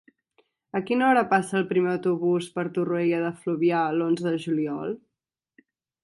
A 0.77 0.79
quina 0.85 1.03
hora 1.07 1.21
passa 1.33 1.57
el 1.59 1.67
primer 1.73 1.91
autobús 1.91 2.47
per 2.55 2.63
Torroella 2.77 3.19
de 3.25 3.29
Fluvià 3.43 3.83
l'onze 3.97 4.27
de 4.29 4.33
juliol? 4.47 4.97